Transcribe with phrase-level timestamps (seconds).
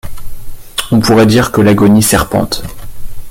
[0.91, 2.63] On pourrait dire que l’agonie serpente.